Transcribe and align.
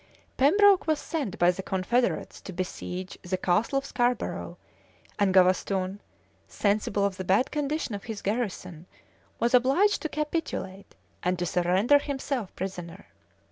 Pembroke 0.35 0.87
was 0.87 0.97
sent 0.97 1.37
by 1.37 1.51
the 1.51 1.61
confederates 1.61 2.41
to 2.41 2.51
besiege 2.51 3.19
the 3.21 3.37
Castle 3.37 3.77
of 3.77 3.85
Scarborough, 3.85 4.57
and 5.19 5.31
Gavaston, 5.31 5.99
sensible 6.47 7.05
of 7.05 7.17
the 7.17 7.23
bad 7.23 7.51
condition 7.51 7.93
of 7.93 8.05
his 8.05 8.23
garrison, 8.23 8.87
was 9.39 9.53
obliged 9.53 10.01
to 10.01 10.09
capitulate, 10.09 10.95
and 11.21 11.37
to 11.37 11.45
surrender 11.45 11.99
himself 11.99 12.55
prisoner. 12.55 13.09